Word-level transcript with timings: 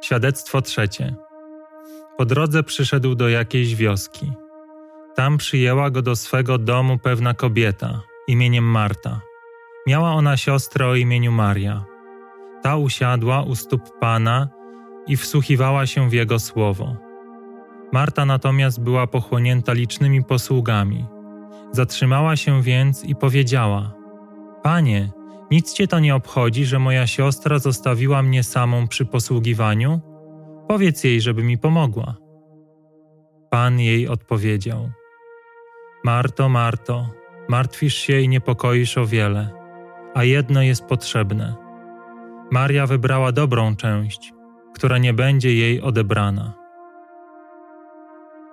Świadectwo 0.00 0.62
trzecie. 0.62 1.14
Po 2.18 2.24
drodze 2.24 2.62
przyszedł 2.62 3.14
do 3.14 3.28
jakiejś 3.28 3.74
wioski. 3.74 4.32
Tam 5.14 5.38
przyjęła 5.38 5.90
go 5.90 6.02
do 6.02 6.16
swego 6.16 6.58
domu 6.58 6.98
pewna 6.98 7.34
kobieta 7.34 8.02
imieniem 8.28 8.64
Marta. 8.64 9.20
Miała 9.86 10.12
ona 10.12 10.36
siostrę 10.36 10.86
o 10.86 10.94
imieniu 10.94 11.32
Maria. 11.32 11.84
Ta 12.62 12.76
usiadła 12.76 13.42
u 13.42 13.54
stóp 13.54 13.98
Pana 14.00 14.48
i 15.06 15.16
wsłuchiwała 15.16 15.86
się 15.86 16.10
w 16.10 16.12
jego 16.12 16.38
słowo. 16.38 16.96
Marta 17.92 18.24
natomiast 18.24 18.80
była 18.80 19.06
pochłonięta 19.06 19.72
licznymi 19.72 20.24
posługami. 20.24 21.06
Zatrzymała 21.72 22.36
się 22.36 22.62
więc 22.62 23.04
i 23.04 23.14
powiedziała: 23.14 23.94
Panie, 24.62 25.10
nic 25.50 25.72
cię 25.72 25.88
to 25.88 25.98
nie 25.98 26.14
obchodzi, 26.14 26.64
że 26.64 26.78
moja 26.78 27.06
siostra 27.06 27.58
zostawiła 27.58 28.22
mnie 28.22 28.42
samą 28.42 28.88
przy 28.88 29.06
posługiwaniu? 29.06 30.00
Powiedz 30.68 31.04
jej, 31.04 31.20
żeby 31.20 31.42
mi 31.42 31.58
pomogła. 31.58 32.16
Pan 33.50 33.80
jej 33.80 34.08
odpowiedział: 34.08 34.90
Marto, 36.04 36.48
Marto, 36.48 37.10
martwisz 37.48 37.94
się 37.94 38.20
i 38.20 38.28
niepokoisz 38.28 38.98
o 38.98 39.06
wiele, 39.06 39.50
a 40.14 40.24
jedno 40.24 40.62
jest 40.62 40.84
potrzebne. 40.84 41.54
Maria 42.50 42.86
wybrała 42.86 43.32
dobrą 43.32 43.76
część, 43.76 44.32
która 44.74 44.98
nie 44.98 45.12
będzie 45.12 45.54
jej 45.54 45.80
odebrana. 45.80 46.54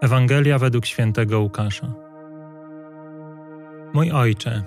Ewangelia 0.02 0.60
według 0.60 0.86
świętego 0.86 1.40
Łukasza. 1.40 1.94
Mój 3.94 4.12
ojcze, 4.12 4.64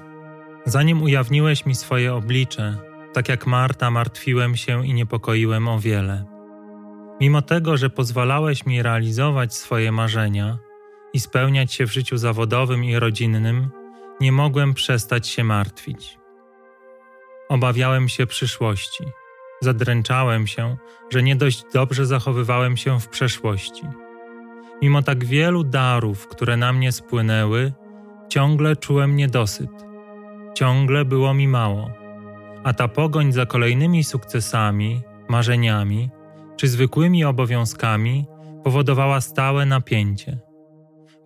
zanim 0.64 1.02
ujawniłeś 1.02 1.66
mi 1.66 1.74
swoje 1.74 2.14
oblicze, 2.14 2.76
tak 3.12 3.28
jak 3.28 3.46
Marta, 3.46 3.90
martwiłem 3.90 4.56
się 4.56 4.86
i 4.86 4.94
niepokoiłem 4.94 5.68
o 5.68 5.80
wiele. 5.80 6.24
Mimo 7.20 7.42
tego, 7.42 7.76
że 7.76 7.90
pozwalałeś 7.90 8.66
mi 8.66 8.82
realizować 8.82 9.54
swoje 9.54 9.92
marzenia 9.92 10.58
i 11.12 11.20
spełniać 11.20 11.72
się 11.72 11.86
w 11.86 11.92
życiu 11.92 12.16
zawodowym 12.16 12.84
i 12.84 12.98
rodzinnym, 12.98 13.70
nie 14.20 14.32
mogłem 14.32 14.74
przestać 14.74 15.28
się 15.28 15.44
martwić. 15.44 16.18
Obawiałem 17.48 18.08
się 18.08 18.26
przyszłości. 18.26 19.04
Zadręczałem 19.60 20.46
się, 20.46 20.76
że 21.10 21.22
nie 21.22 21.36
dość 21.36 21.64
dobrze 21.74 22.06
zachowywałem 22.06 22.76
się 22.76 23.00
w 23.00 23.08
przeszłości. 23.08 23.82
Mimo 24.82 25.02
tak 25.02 25.24
wielu 25.24 25.64
darów, 25.64 26.28
które 26.28 26.56
na 26.56 26.72
mnie 26.72 26.92
spłynęły, 26.92 27.72
ciągle 28.28 28.76
czułem 28.76 29.16
niedosyt. 29.16 29.87
Ciągle 30.58 31.04
było 31.04 31.34
mi 31.34 31.48
mało. 31.48 31.90
A 32.64 32.72
ta 32.72 32.88
pogoń 32.88 33.32
za 33.32 33.46
kolejnymi 33.46 34.04
sukcesami, 34.04 35.02
marzeniami 35.28 36.10
czy 36.56 36.68
zwykłymi 36.68 37.24
obowiązkami 37.24 38.26
powodowała 38.64 39.20
stałe 39.20 39.66
napięcie. 39.66 40.38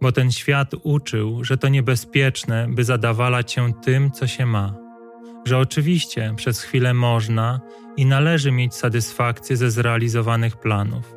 Bo 0.00 0.12
ten 0.12 0.32
świat 0.32 0.70
uczył, 0.82 1.44
że 1.44 1.56
to 1.56 1.68
niebezpieczne, 1.68 2.66
by 2.70 2.84
zadawalać 2.84 3.52
się 3.52 3.72
tym, 3.82 4.10
co 4.10 4.26
się 4.26 4.46
ma. 4.46 4.74
Że 5.44 5.58
oczywiście 5.58 6.32
przez 6.36 6.62
chwilę 6.62 6.94
można 6.94 7.60
i 7.96 8.06
należy 8.06 8.52
mieć 8.52 8.74
satysfakcję 8.74 9.56
ze 9.56 9.70
zrealizowanych 9.70 10.56
planów 10.56 11.14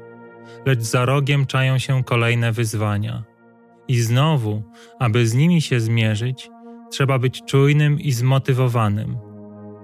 lecz 0.65 0.81
za 0.81 1.05
rogiem 1.05 1.45
czają 1.45 1.77
się 1.77 2.03
kolejne 2.03 2.51
wyzwania. 2.51 3.23
I 3.87 3.99
znowu, 3.99 4.63
aby 4.99 5.27
z 5.27 5.33
nimi 5.33 5.61
się 5.61 5.79
zmierzyć, 5.79 6.49
trzeba 6.95 7.19
być 7.19 7.43
czujnym 7.45 7.99
i 7.99 8.11
zmotywowanym, 8.11 9.17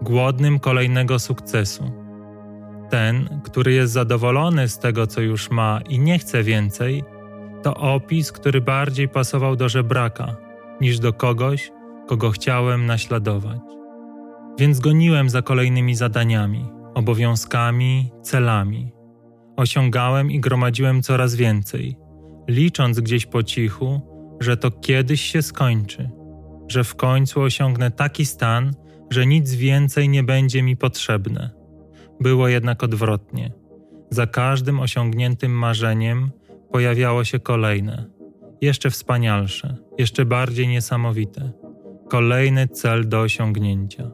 głodnym 0.01 0.59
kolejnego 0.59 1.19
sukcesu. 1.19 1.91
Ten, 2.89 3.41
który 3.43 3.73
jest 3.73 3.93
zadowolony 3.93 4.67
z 4.67 4.79
tego, 4.79 5.07
co 5.07 5.21
już 5.21 5.49
ma 5.49 5.79
i 5.89 5.99
nie 5.99 6.19
chce 6.19 6.43
więcej, 6.43 7.03
to 7.63 7.73
opis, 7.73 8.31
który 8.31 8.61
bardziej 8.61 9.09
pasował 9.09 9.55
do 9.55 9.69
żebraka 9.69 10.35
niż 10.81 10.99
do 10.99 11.13
kogoś, 11.13 11.71
kogo 12.07 12.31
chciałem 12.31 12.85
naśladować. 12.85 13.59
Więc 14.59 14.79
goniłem 14.79 15.29
za 15.29 15.41
kolejnymi 15.41 15.95
zadaniami, 15.95 16.65
obowiązkami, 16.93 18.11
celami 18.21 18.91
osiągałem 19.57 20.31
i 20.31 20.39
gromadziłem 20.39 21.01
coraz 21.01 21.35
więcej, 21.35 21.97
licząc 22.47 22.99
gdzieś 22.99 23.25
po 23.25 23.43
cichu, 23.43 24.01
że 24.39 24.57
to 24.57 24.71
kiedyś 24.71 25.21
się 25.21 25.41
skończy, 25.41 26.20
że 26.71 26.83
w 26.83 26.95
końcu 26.95 27.41
osiągnę 27.41 27.91
taki 27.91 28.25
stan, 28.25 28.73
że 29.09 29.25
nic 29.25 29.53
więcej 29.53 30.09
nie 30.09 30.23
będzie 30.23 30.63
mi 30.63 30.77
potrzebne. 30.77 31.49
Było 32.19 32.47
jednak 32.47 32.83
odwrotnie. 32.83 33.51
Za 34.09 34.27
każdym 34.27 34.79
osiągniętym 34.79 35.51
marzeniem 35.51 36.31
pojawiało 36.71 37.23
się 37.23 37.39
kolejne, 37.39 38.05
jeszcze 38.61 38.89
wspanialsze, 38.89 39.77
jeszcze 39.97 40.25
bardziej 40.25 40.67
niesamowite, 40.67 41.51
kolejny 42.09 42.67
cel 42.67 43.09
do 43.09 43.21
osiągnięcia. 43.21 44.11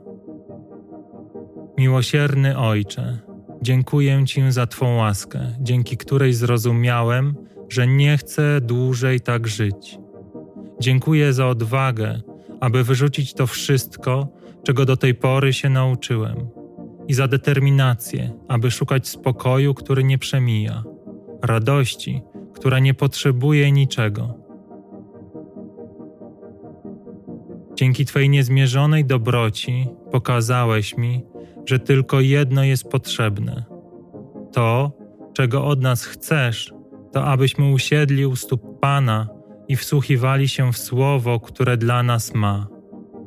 Miłosierny 1.78 2.58
Ojcze, 2.58 3.28
Dziękuję 3.62 4.26
Ci 4.26 4.52
za 4.52 4.68
Twą 4.68 4.96
łaskę, 4.96 5.40
dzięki 5.60 5.98
której 5.98 6.34
zrozumiałem, 6.34 7.36
że 7.70 7.88
nie 7.88 8.18
chcę 8.18 8.62
dłużej 8.62 9.22
tak 9.22 9.48
żyć. 9.48 10.00
Dziękuję 10.80 11.34
za 11.34 11.48
odwagę, 11.48 12.22
aby 12.60 12.84
wyrzucić 12.84 13.34
to 13.34 13.48
wszystko, 13.48 14.28
czego 14.64 14.86
do 14.86 14.98
tej 14.98 15.16
pory 15.16 15.54
się 15.54 15.70
nauczyłem, 15.70 16.50
i 17.08 17.14
za 17.14 17.28
determinację, 17.28 18.32
aby 18.48 18.72
szukać 18.72 19.08
spokoju, 19.08 19.74
który 19.74 20.04
nie 20.04 20.18
przemija, 20.18 20.84
radości, 21.42 22.22
która 22.54 22.80
nie 22.80 22.94
potrzebuje 22.94 23.72
niczego. 23.72 24.34
Dzięki 27.76 28.06
Twojej 28.06 28.30
niezmierzonej 28.30 29.06
dobroci 29.06 29.88
pokazałeś 30.12 30.98
mi, 30.98 31.24
że 31.66 31.80
tylko 31.80 32.22
jedno 32.22 32.64
jest 32.64 32.90
potrzebne. 32.90 33.64
To, 34.54 34.92
czego 35.34 35.66
od 35.66 35.82
nas 35.82 36.06
chcesz, 36.06 36.74
to 37.12 37.26
abyśmy 37.26 37.72
usiedli 37.72 38.26
u 38.26 38.36
stóp 38.36 38.80
Pana 38.80 39.37
i 39.68 39.76
wsłuchiwali 39.76 40.50
się 40.50 40.74
w 40.74 40.78
słowo, 40.78 41.40
które 41.40 41.78
dla 41.78 42.04
nas 42.04 42.34
ma. 42.34 42.68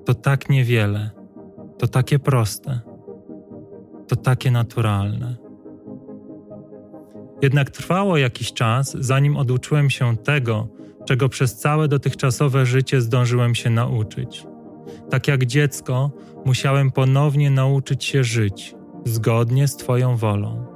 To 0.04 0.14
tak 0.14 0.50
niewiele, 0.50 1.10
to 1.78 1.88
takie 1.88 2.18
proste, 2.18 2.80
to 4.08 4.16
takie 4.16 4.50
naturalne. 4.50 5.36
Jednak 7.42 7.70
trwało 7.70 8.16
jakiś 8.16 8.52
czas, 8.52 8.96
zanim 9.00 9.36
oduczyłem 9.36 9.90
się 9.90 10.16
tego, 10.16 10.68
czego 11.04 11.28
przez 11.28 11.56
całe 11.56 11.88
dotychczasowe 11.88 12.66
życie 12.66 13.00
zdążyłem 13.00 13.54
się 13.54 13.70
nauczyć. 13.70 14.46
Tak 15.10 15.28
jak 15.28 15.46
dziecko, 15.46 16.10
musiałem 16.44 16.90
ponownie 16.90 17.50
nauczyć 17.50 18.04
się 18.04 18.24
żyć 18.24 18.74
zgodnie 19.04 19.68
z 19.68 19.76
Twoją 19.76 20.16
wolą. 20.16 20.66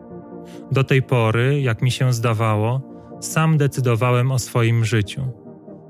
Do 0.72 0.84
tej 0.84 1.02
pory, 1.02 1.60
jak 1.60 1.82
mi 1.82 1.90
się 1.90 2.12
zdawało, 2.12 2.82
sam 3.20 3.58
decydowałem 3.58 4.32
o 4.32 4.38
swoim 4.38 4.84
życiu. 4.84 5.43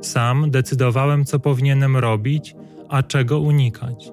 Sam 0.07 0.51
decydowałem, 0.51 1.25
co 1.25 1.39
powinienem 1.39 1.97
robić, 1.97 2.57
a 2.89 3.03
czego 3.03 3.41
unikać. 3.41 4.13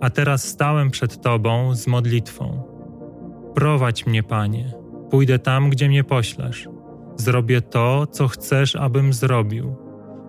A 0.00 0.10
teraz 0.10 0.44
stałem 0.44 0.90
przed 0.90 1.22
Tobą 1.22 1.74
z 1.74 1.86
modlitwą. 1.86 2.62
Prowadź 3.54 4.06
mnie, 4.06 4.22
Panie, 4.22 4.72
pójdę 5.10 5.38
tam, 5.38 5.70
gdzie 5.70 5.88
mnie 5.88 6.04
poślesz. 6.04 6.68
Zrobię 7.16 7.60
to, 7.60 8.06
co 8.06 8.28
chcesz, 8.28 8.76
abym 8.76 9.12
zrobił. 9.12 9.76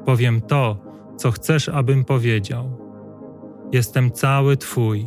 Powiem 0.06 0.42
to, 0.42 0.78
co 1.18 1.32
chcesz, 1.32 1.70
abym 1.70 2.06
powiedział 2.06 2.86
Jestem 3.72 4.12
cały 4.12 4.58
Twój. 4.58 5.06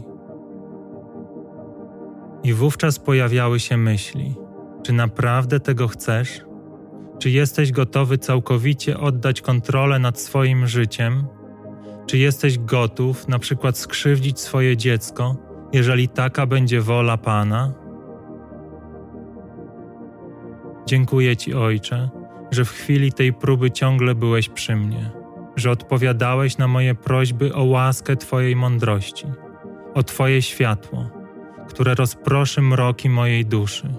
I 2.43 2.53
wówczas 2.53 2.99
pojawiały 2.99 3.61
się 3.61 3.77
myśli: 3.77 4.35
czy 4.83 4.93
naprawdę 4.93 5.61
tego 5.61 5.89
chcesz? 5.89 6.41
Czy 7.19 7.31
jesteś 7.31 7.73
gotowy 7.73 8.19
całkowicie 8.19 8.99
oddać 8.99 9.41
kontrolę 9.41 9.99
nad 9.99 10.21
swoim 10.21 10.67
życiem? 10.67 11.27
Czy 12.07 12.19
jesteś 12.19 12.59
gotów 12.59 13.29
na 13.29 13.39
przykład 13.39 13.79
skrzywdzić 13.79 14.41
swoje 14.41 14.77
dziecko, 14.77 15.37
jeżeli 15.73 16.09
taka 16.09 16.47
będzie 16.47 16.81
wola 16.81 17.17
Pana? 17.17 17.75
Dziękuję 20.87 21.37
Ci, 21.37 21.55
Ojcze, 21.55 22.11
że 22.51 22.65
w 22.65 22.71
chwili 22.71 23.13
tej 23.13 23.33
próby 23.33 23.71
ciągle 23.71 24.15
byłeś 24.15 24.49
przy 24.49 24.77
mnie 24.77 25.19
że 25.59 25.71
odpowiadałeś 25.71 26.59
na 26.59 26.69
moje 26.69 26.95
prośby 26.95 27.55
o 27.55 27.65
łaskę 27.65 28.17
Twojej 28.17 28.57
mądrości, 28.57 29.27
o 29.95 30.03
Twoje 30.03 30.43
światło, 30.43 31.11
które 31.69 31.95
rozproszy 31.95 32.63
mroki 32.63 33.09
mojej 33.09 33.47
duszy. 33.47 33.95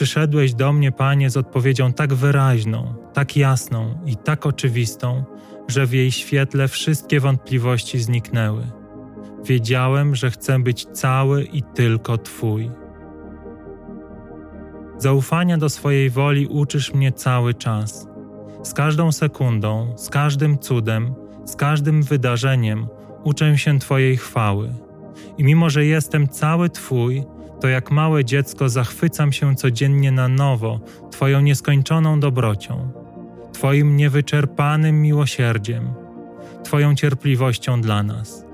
Przyszedłeś 0.00 0.54
do 0.54 0.72
mnie, 0.72 0.92
Panie, 0.92 1.30
z 1.30 1.36
odpowiedzią 1.36 1.92
tak 1.92 2.14
wyraźną, 2.14 2.94
tak 3.12 3.36
jasną 3.36 3.94
i 4.06 4.16
tak 4.16 4.46
oczywistą, 4.46 5.24
że 5.68 5.86
w 5.86 5.92
jej 5.92 6.12
świetle 6.12 6.68
wszystkie 6.68 7.20
wątpliwości 7.20 7.98
zniknęły. 7.98 8.66
Wiedziałem, 9.44 10.14
że 10.14 10.30
chcę 10.30 10.58
być 10.58 10.86
cały 10.92 11.44
i 11.44 11.62
tylko 11.62 12.18
Twój. 12.18 12.70
Zaufania 14.98 15.58
do 15.58 15.68
swojej 15.68 16.10
woli 16.10 16.46
uczysz 16.46 16.94
mnie 16.94 17.12
cały 17.12 17.54
czas. 17.54 18.08
Z 18.62 18.74
każdą 18.74 19.12
sekundą, 19.12 19.94
z 19.96 20.08
każdym 20.08 20.58
cudem, 20.58 21.14
z 21.44 21.56
każdym 21.56 22.02
wydarzeniem 22.02 22.86
uczę 23.24 23.58
się 23.58 23.78
Twojej 23.78 24.16
chwały. 24.16 24.74
I 25.38 25.44
mimo, 25.44 25.70
że 25.70 25.84
jestem 25.84 26.28
cały 26.28 26.70
Twój, 26.70 27.24
to 27.60 27.68
jak 27.68 27.90
małe 27.90 28.24
dziecko 28.24 28.68
zachwycam 28.68 29.32
się 29.32 29.56
codziennie 29.56 30.12
na 30.12 30.28
nowo 30.28 30.80
Twoją 31.10 31.40
nieskończoną 31.40 32.20
dobrocią, 32.20 32.92
Twoim 33.52 33.96
niewyczerpanym 33.96 35.02
miłosierdziem, 35.02 35.94
Twoją 36.64 36.94
cierpliwością 36.94 37.80
dla 37.80 38.02
nas. 38.02 38.44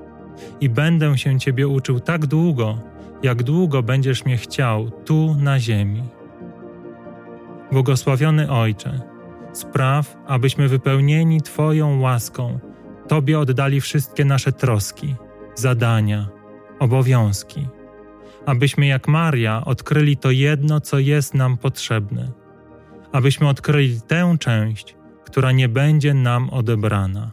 I 0.60 0.68
będę 0.68 1.18
się 1.18 1.38
Ciebie 1.38 1.68
uczył 1.68 2.00
tak 2.00 2.26
długo, 2.26 2.78
jak 3.22 3.42
długo 3.42 3.82
będziesz 3.82 4.24
mnie 4.24 4.36
chciał 4.36 4.90
tu 4.90 5.36
na 5.38 5.60
ziemi. 5.60 6.02
Błogosławiony 7.72 8.50
Ojcze, 8.50 9.00
spraw, 9.52 10.16
abyśmy 10.26 10.68
wypełnieni 10.68 11.40
Twoją 11.42 12.00
łaską 12.00 12.58
Tobie 13.08 13.38
oddali 13.38 13.80
wszystkie 13.80 14.24
nasze 14.24 14.52
troski, 14.52 15.14
zadania, 15.54 16.28
obowiązki, 16.78 17.68
abyśmy 18.46 18.86
jak 18.86 19.08
Maria 19.08 19.64
odkryli 19.64 20.16
to 20.16 20.30
jedno, 20.30 20.80
co 20.80 20.98
jest 20.98 21.34
nam 21.34 21.58
potrzebne, 21.58 22.32
abyśmy 23.12 23.48
odkryli 23.48 24.00
tę 24.00 24.36
część, 24.40 24.96
która 25.24 25.52
nie 25.52 25.68
będzie 25.68 26.14
nam 26.14 26.50
odebrana. 26.50 27.32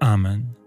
Amen. 0.00 0.61